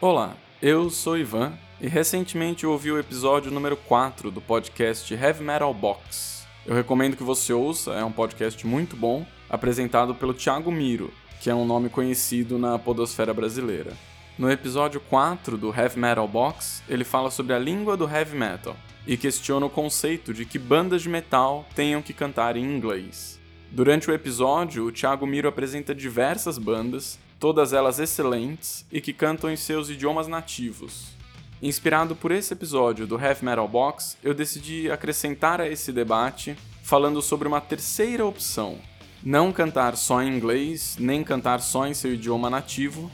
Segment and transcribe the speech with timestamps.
[0.00, 5.74] Olá, eu sou Ivan e recentemente ouvi o episódio número 4 do podcast Heavy Metal
[5.74, 6.46] Box.
[6.64, 11.50] Eu recomendo que você ouça, é um podcast muito bom, apresentado pelo Thiago Miro, que
[11.50, 13.92] é um nome conhecido na podosfera brasileira.
[14.38, 18.76] No episódio 4 do Heavy Metal Box, ele fala sobre a língua do heavy metal
[19.04, 23.40] e questiona o conceito de que bandas de metal tenham que cantar em inglês.
[23.68, 29.50] Durante o episódio, o Thiago Miro apresenta diversas bandas todas elas excelentes e que cantam
[29.50, 31.16] em seus idiomas nativos.
[31.60, 37.20] Inspirado por esse episódio do Heavy Metal Box, eu decidi acrescentar a esse debate falando
[37.20, 38.78] sobre uma terceira opção:
[39.22, 43.10] não cantar só em inglês, nem cantar só em seu idioma nativo,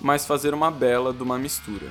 [0.00, 1.88] mas fazer uma bela de uma mistura.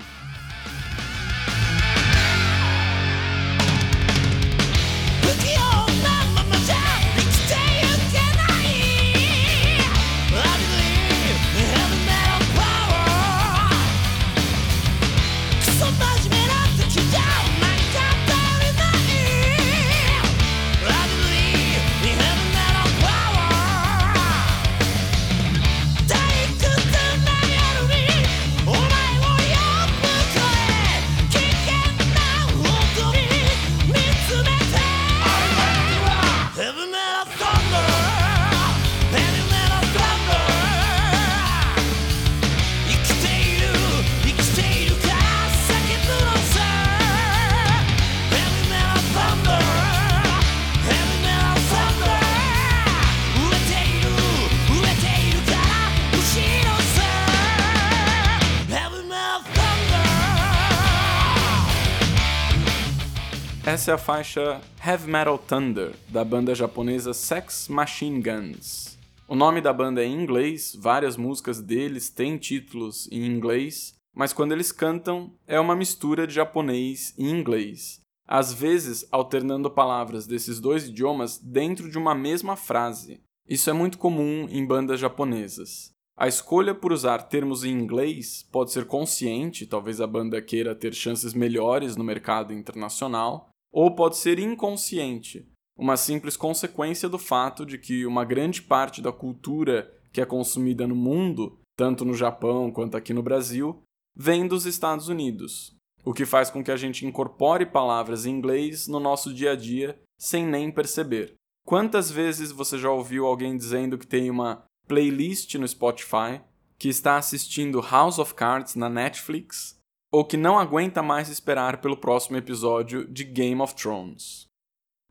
[63.67, 68.95] Essa é a faixa Heavy Metal Thunder, da banda japonesa Sex Machine Guns.
[69.27, 74.31] O nome da banda é em inglês, várias músicas deles têm títulos em inglês, mas
[74.31, 80.59] quando eles cantam é uma mistura de japonês e inglês, às vezes alternando palavras desses
[80.59, 83.19] dois idiomas dentro de uma mesma frase.
[83.49, 85.89] Isso é muito comum em bandas japonesas.
[86.15, 90.93] A escolha por usar termos em inglês pode ser consciente, talvez a banda queira ter
[90.93, 95.45] chances melhores no mercado internacional, ou pode ser inconsciente,
[95.77, 100.87] uma simples consequência do fato de que uma grande parte da cultura que é consumida
[100.87, 103.83] no mundo, tanto no Japão quanto aqui no Brasil,
[104.15, 105.75] vem dos Estados Unidos,
[106.05, 109.55] o que faz com que a gente incorpore palavras em inglês no nosso dia a
[109.57, 111.33] dia sem nem perceber.
[111.67, 116.39] Quantas vezes você já ouviu alguém dizendo que tem uma playlist no Spotify,
[116.79, 119.77] que está assistindo House of Cards na Netflix
[120.15, 124.47] ou que não aguenta mais esperar pelo próximo episódio de Game of Thrones.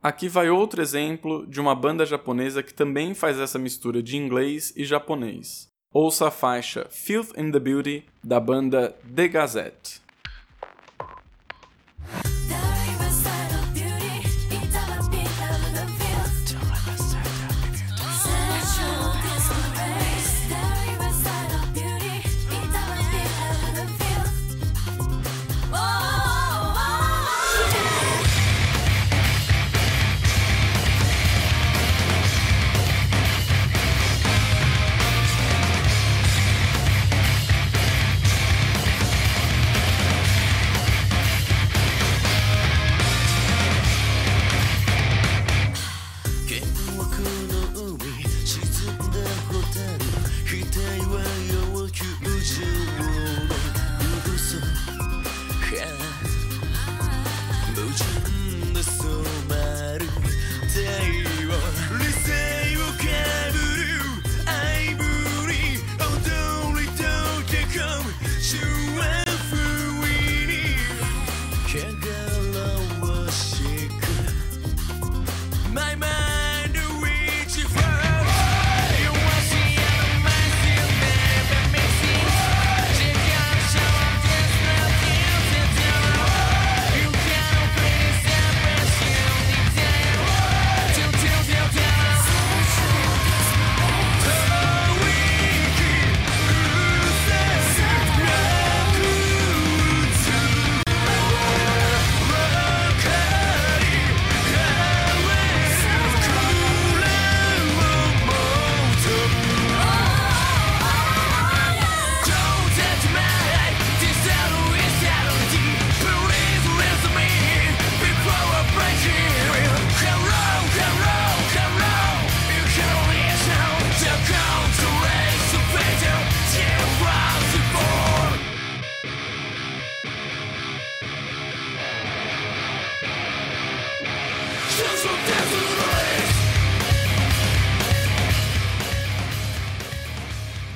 [0.02, 4.72] Aqui vai outro exemplo de uma banda japonesa que também faz essa mistura de inglês
[4.74, 5.68] e japonês.
[5.92, 10.00] Ouça a faixa Filth in the Beauty da banda The Gazette.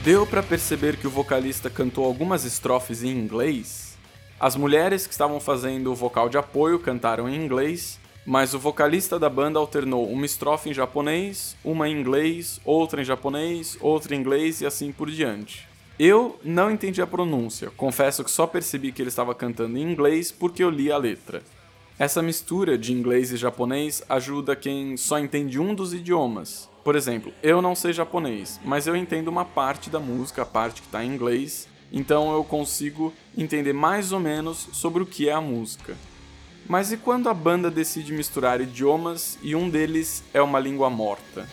[0.08, 3.98] Deu para perceber que o vocalista cantou algumas estrofes em inglês?
[4.40, 9.18] As mulheres que estavam fazendo o vocal de apoio cantaram em inglês, mas o vocalista
[9.18, 14.20] da banda alternou uma estrofe em japonês, uma em inglês, outra em japonês, outra em
[14.20, 15.68] inglês e assim por diante.
[15.98, 20.32] Eu não entendi a pronúncia, confesso que só percebi que ele estava cantando em inglês
[20.32, 21.42] porque eu li a letra.
[21.98, 26.66] Essa mistura de inglês e japonês ajuda quem só entende um dos idiomas.
[26.88, 30.80] Por exemplo, eu não sei japonês, mas eu entendo uma parte da música, a parte
[30.80, 35.32] que está em inglês, então eu consigo entender mais ou menos sobre o que é
[35.32, 35.94] a música.
[36.66, 41.46] Mas e quando a banda decide misturar idiomas e um deles é uma língua morta?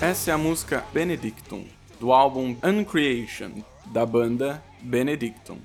[0.00, 1.64] Essa é a música Benedictum,
[2.00, 5.56] do álbum Uncreation, da banda Benedictum.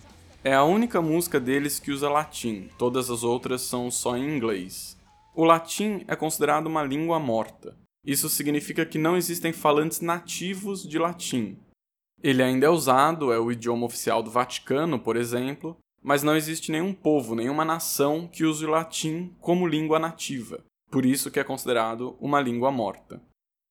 [0.44, 4.96] É a única música deles que usa latim, todas as outras são só em inglês.
[5.36, 7.76] O latim é considerado uma língua morta.
[8.06, 11.58] Isso significa que não existem falantes nativos de latim.
[12.22, 16.72] Ele ainda é usado, é o idioma oficial do Vaticano, por exemplo, mas não existe
[16.72, 20.64] nenhum povo, nenhuma nação que use o latim como língua nativa.
[20.92, 23.20] Por isso que é considerado uma língua morta.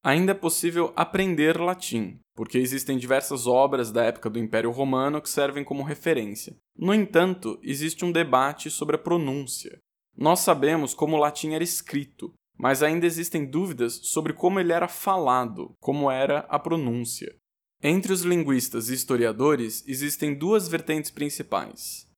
[0.08, 5.28] Ainda é possível aprender latim, porque existem diversas obras da época do Império Romano que
[5.28, 6.56] servem como referência.
[6.74, 9.78] No entanto, existe um debate sobre a pronúncia.
[10.16, 14.88] Nós sabemos como o latim era escrito, mas ainda existem dúvidas sobre como ele era
[14.88, 17.36] falado, como era a pronúncia.
[17.82, 22.08] Entre os linguistas e historiadores existem duas vertentes principais.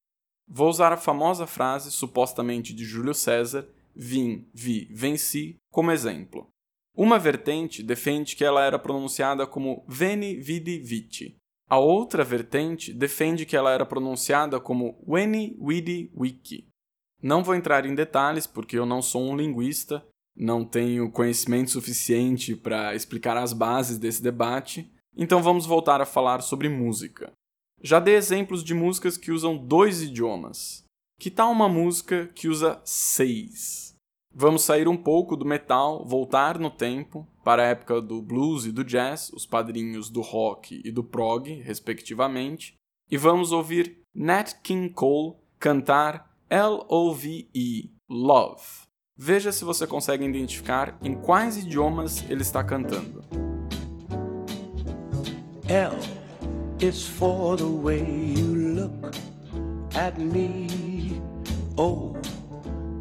[0.46, 6.46] Vou usar a famosa frase supostamente de Júlio César, vim, vi, venci, como exemplo.
[6.96, 11.40] Uma vertente defende que ela era pronunciada como Veni Vidi Vici.
[11.70, 16.66] A outra vertente defende que ela era pronunciada como Weni Vidi Wiki.
[17.22, 20.04] Não vou entrar em detalhes porque eu não sou um linguista,
[20.36, 26.40] não tenho conhecimento suficiente para explicar as bases desse debate, então vamos voltar a falar
[26.40, 27.32] sobre música.
[27.80, 30.82] Já dei exemplos de músicas que usam dois idiomas.
[31.20, 33.89] Que tal uma música que usa seis?
[34.32, 38.70] Vamos sair um pouco do metal, voltar no tempo para a época do blues e
[38.70, 42.74] do jazz, os padrinhos do rock e do prog, respectivamente,
[43.10, 48.62] e vamos ouvir Nat King Cole cantar L-O-V-E, Love.
[49.16, 53.24] Veja se você consegue identificar em quais idiomas ele está cantando.
[55.68, 55.96] L
[56.80, 58.00] is for the way
[58.36, 59.14] you look
[59.94, 61.20] at me.
[61.76, 62.14] O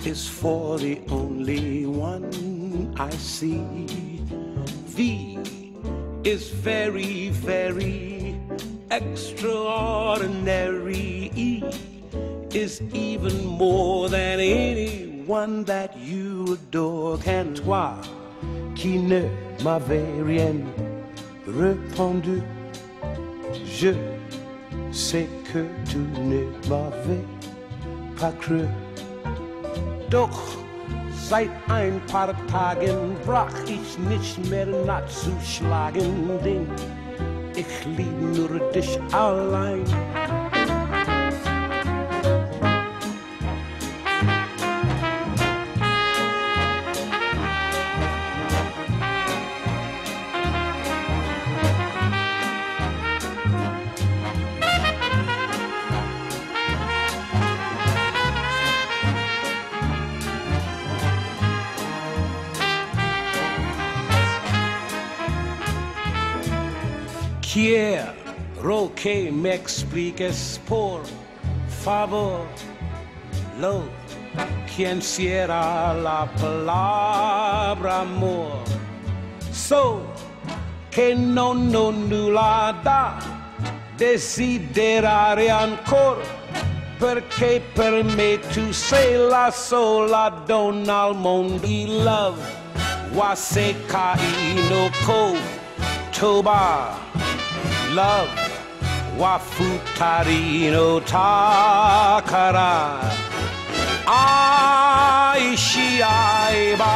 [0.06, 3.63] is for the only one I see.
[4.88, 5.39] V
[6.24, 8.36] is very, very
[8.91, 11.32] extraordinary.
[11.36, 11.63] E
[12.53, 17.18] is even more than anyone that you adore.
[17.18, 17.96] Can toi,
[18.75, 19.29] qui ne
[19.63, 20.56] m'avait rien
[21.48, 22.41] répondu,
[23.65, 23.94] je
[24.91, 27.25] sais que tu ne m'avais
[28.20, 28.65] pas cru.
[30.09, 30.57] Doch
[31.13, 36.67] seit ein paar Tagen brach ich nicht mehr nachzuschlagen, denn
[37.55, 39.83] ich lieb nur dich allein.
[67.61, 71.01] Quiero que me expliques por
[71.83, 72.45] favor
[73.59, 73.83] lo
[74.65, 78.63] que encierra la palabra amor.
[79.51, 80.01] so
[80.89, 83.17] che non nulla da
[83.97, 86.23] desiderare ancora
[86.97, 92.41] perché per me tu sei la sola donna al mondo di love
[93.11, 94.17] waseka
[94.55, 95.35] inoko
[96.17, 97.08] toba
[97.93, 98.29] love.
[99.17, 102.72] Wafutarino takara.
[104.05, 106.93] Aishi aiba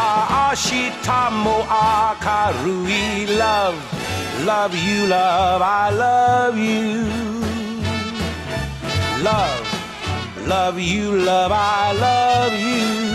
[0.48, 3.28] ashitamo akarui.
[3.38, 3.80] Love
[4.46, 7.06] love you love i love you.
[9.24, 9.68] Love
[10.48, 13.14] love you love i love you.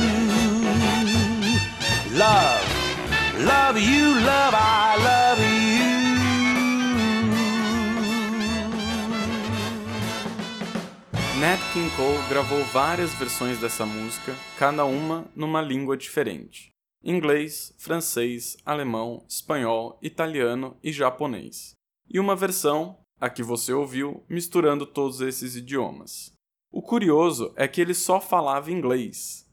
[2.19, 2.65] Love
[3.51, 5.48] love you love i love you
[11.41, 18.57] Nat King Cole gravou várias versões dessa música, cada uma numa língua diferente: inglês, francês,
[18.67, 21.75] alemão, espanhol, italiano e japonês.
[22.11, 26.33] E uma versão, a que você ouviu, misturando todos esses idiomas.
[26.73, 29.47] O curioso é que ele só falava inglês.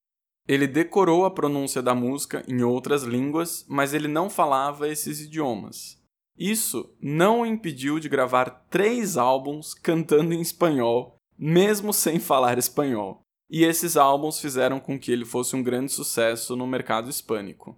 [0.47, 6.01] Ele decorou a pronúncia da música em outras línguas, mas ele não falava esses idiomas.
[6.35, 13.21] Isso não o impediu de gravar três álbuns cantando em espanhol mesmo sem falar espanhol.
[13.49, 17.77] E esses álbuns fizeram com que ele fosse um grande sucesso no mercado hispânico.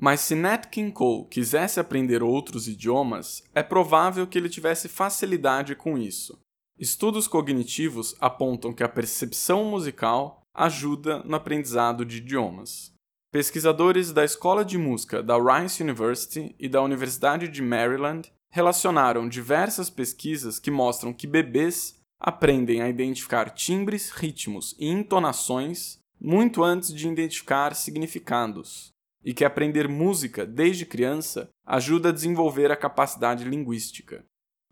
[0.00, 5.74] Mas se Nat King Cole quisesse aprender outros idiomas, é provável que ele tivesse facilidade
[5.74, 6.38] com isso.
[6.78, 12.92] Estudos cognitivos apontam que a percepção musical ajuda no aprendizado de idiomas.
[13.32, 19.90] Pesquisadores da Escola de Música da Rice University e da Universidade de Maryland relacionaram diversas
[19.90, 27.08] pesquisas que mostram que bebês aprendem a identificar timbres, ritmos e entonações muito antes de
[27.08, 28.92] identificar significados,
[29.24, 34.24] e que aprender música desde criança ajuda a desenvolver a capacidade linguística.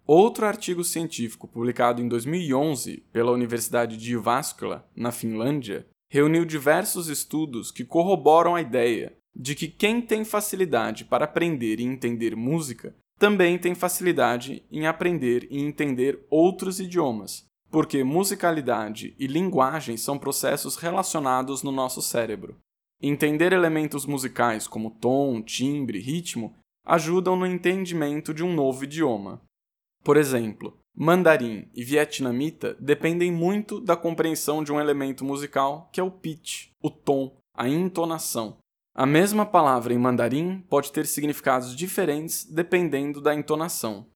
[0.07, 7.73] Outro artigo científico publicado em 2011 pela Universidade de Jyväskylä, na Finlândia, reuniu diversos estudos
[7.73, 13.59] que corroboram a ideia de que quem tem facilidade para aprender e entender música também
[13.59, 21.63] tem facilidade em aprender e entender outros idiomas, porque musicalidade e linguagem são processos relacionados
[21.63, 22.57] no nosso cérebro.
[23.01, 26.55] Entender elementos musicais como tom, timbre, ritmo
[26.85, 29.43] ajudam no entendimento de um novo idioma.
[30.03, 36.03] Por exemplo, mandarim e vietnamita dependem muito da compreensão de um elemento musical que é
[36.03, 38.57] o pitch, o tom, a entonação.
[38.99, 44.07] A mesma palavra em mandarim pode ter significados diferentes dependendo da entonação.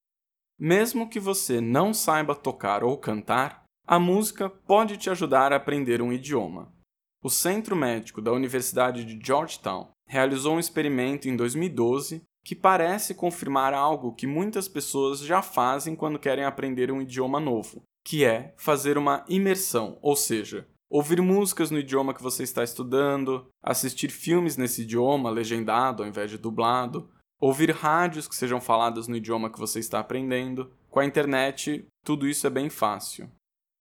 [0.59, 6.01] Mesmo que você não saiba tocar ou cantar, a música pode te ajudar a aprender
[6.01, 6.73] um idioma.
[7.23, 13.75] O Centro Médico da Universidade de Georgetown realizou um experimento em 2012 que parece confirmar
[13.75, 18.97] algo que muitas pessoas já fazem quando querem aprender um idioma novo, que é fazer
[18.97, 24.81] uma imersão, ou seja, ouvir músicas no idioma que você está estudando, assistir filmes nesse
[24.81, 29.79] idioma legendado ao invés de dublado, ouvir rádios que sejam faladas no idioma que você
[29.79, 30.69] está aprendendo.
[30.89, 33.31] Com a internet, tudo isso é bem fácil.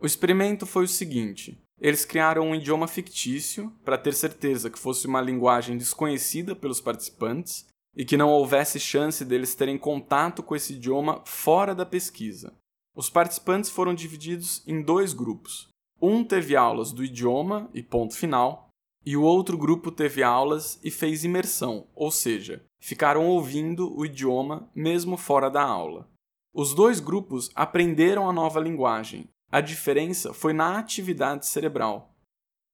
[0.01, 5.09] O experimento foi o seguinte: eles criaram um idioma fictício para ter certeza que fosse
[5.09, 10.75] uma linguagem desconhecida pelos participantes e que não houvesse chance deles terem contato com esse
[10.75, 12.55] idioma fora da pesquisa.
[12.95, 15.70] Os participantes foram divididos em dois grupos.
[16.03, 18.71] Um teve aulas do idioma e ponto final,
[19.05, 24.71] e o outro grupo teve aulas e fez imersão, ou seja, ficaram ouvindo o idioma
[24.75, 26.09] mesmo fora da aula.
[26.55, 29.29] Os dois grupos aprenderam a nova linguagem.
[29.53, 32.15] A diferença foi na atividade cerebral.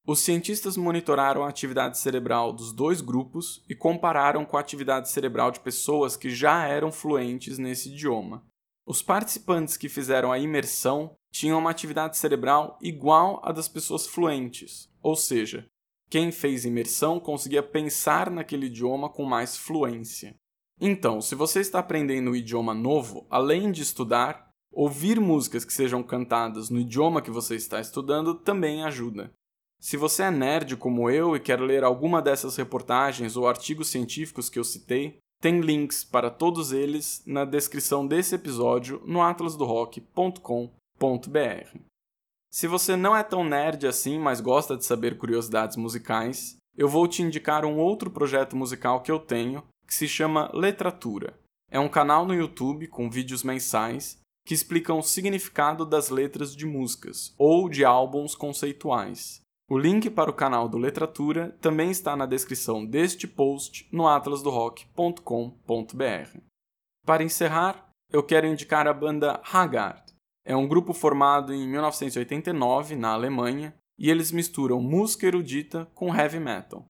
[0.07, 5.51] Os cientistas monitoraram a atividade cerebral dos dois grupos e compararam com a atividade cerebral
[5.51, 8.45] de pessoas que já eram fluentes nesse idioma.
[8.87, 14.89] Os participantes que fizeram a imersão tinham uma atividade cerebral igual à das pessoas fluentes,
[15.03, 15.67] ou seja,
[16.09, 20.37] quem fez imersão conseguia pensar naquele idioma com mais fluência.
[20.81, 26.03] Então, se você está aprendendo um idioma novo, além de estudar, ouvir músicas que sejam
[26.03, 29.33] cantadas no idioma que você está estudando também ajuda.
[29.81, 34.49] Se você é nerd como eu e quer ler alguma dessas reportagens ou artigos científicos
[34.49, 41.79] que eu citei, tem links para todos eles na descrição desse episódio no atlasdorock.com.br.
[42.51, 47.07] Se você não é tão nerd assim, mas gosta de saber curiosidades musicais, eu vou
[47.07, 51.39] te indicar um outro projeto musical que eu tenho, que se chama Letratura.
[51.71, 56.65] É um canal no YouTube com vídeos mensais que explicam o significado das letras de
[56.65, 59.43] músicas ou de álbuns conceituais.
[59.69, 66.39] O link para o canal do Letratura também está na descrição deste post no atlasdorock.com.br.
[67.05, 70.05] Para encerrar, eu quero indicar a banda Haggard.
[70.45, 76.39] É um grupo formado em 1989 na Alemanha e eles misturam música erudita com heavy
[76.39, 76.87] metal.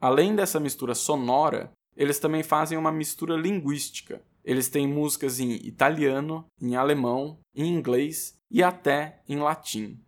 [0.00, 4.22] Além dessa mistura sonora, eles também fazem uma mistura linguística.
[4.44, 10.00] Eles têm músicas em italiano, em alemão, em inglês e até em latim.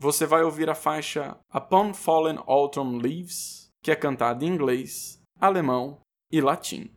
[0.00, 6.00] Você vai ouvir a faixa Upon Fallen Autumn Leaves, que é cantada em inglês, alemão
[6.30, 6.88] e latim.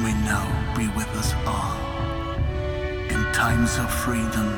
[0.00, 1.76] May now be with us all.
[3.10, 4.48] In times of freedom,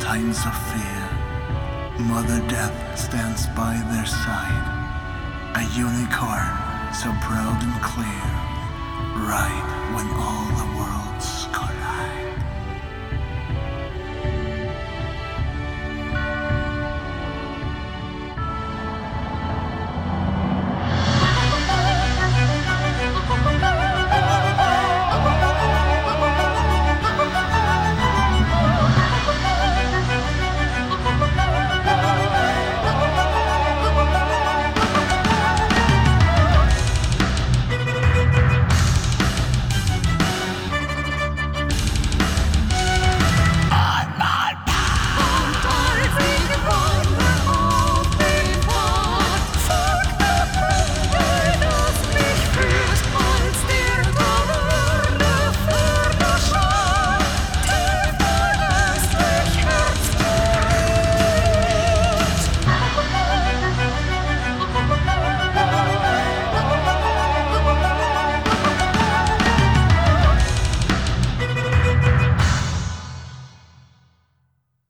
[0.00, 1.02] times of fear,
[2.00, 4.66] Mother Death stands by their side.
[5.54, 8.24] A unicorn so proud and clear,
[9.22, 10.97] right when all the world